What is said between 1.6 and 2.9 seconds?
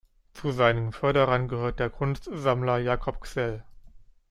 der Kunstsammler